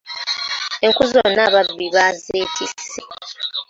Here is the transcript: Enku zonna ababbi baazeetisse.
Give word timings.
Enku 0.85 1.03
zonna 1.11 1.41
ababbi 1.47 1.85
baazeetisse. 1.95 2.99